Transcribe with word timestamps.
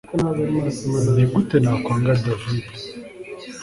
Nigute 1.13 1.55
nakwanga 1.63 2.11
David 2.23 2.65